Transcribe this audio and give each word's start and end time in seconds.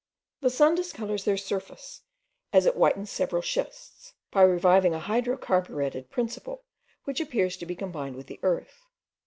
The 0.39 0.49
sun 0.49 0.73
discolours 0.73 1.25
their 1.25 1.37
surface, 1.37 2.01
as 2.51 2.65
it 2.65 2.73
whitens 2.73 3.11
several 3.11 3.43
schists, 3.43 4.15
by 4.31 4.41
reviving 4.41 4.95
a 4.95 4.99
hydro 4.99 5.37
carburetted 5.37 6.09
principle, 6.09 6.63
which 7.03 7.21
appears 7.21 7.55
to 7.57 7.67
be 7.67 7.75
combined 7.75 8.15
with 8.15 8.25
the 8.25 8.39
earth. 8.41 8.87